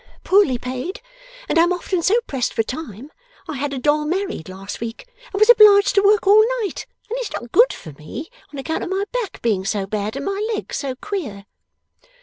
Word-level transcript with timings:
Poorly 0.23 0.57
paid. 0.57 0.99
And 1.47 1.59
I'm 1.59 1.71
often 1.71 2.01
so 2.01 2.15
pressed 2.25 2.55
for 2.55 2.63
time! 2.63 3.11
I 3.47 3.57
had 3.57 3.71
a 3.71 3.77
doll 3.77 4.03
married, 4.05 4.49
last 4.49 4.79
week, 4.81 5.05
and 5.31 5.39
was 5.39 5.47
obliged 5.51 5.93
to 5.93 6.01
work 6.01 6.25
all 6.25 6.41
night. 6.63 6.87
And 7.07 7.19
it's 7.19 7.29
not 7.33 7.51
good 7.51 7.71
for 7.71 7.91
me, 7.91 8.31
on 8.51 8.57
account 8.57 8.83
of 8.83 8.89
my 8.89 9.03
back 9.11 9.43
being 9.43 9.63
so 9.63 9.85
bad 9.85 10.15
and 10.15 10.25
my 10.25 10.43
legs 10.55 10.77
so 10.77 10.95
queer. 10.95 11.45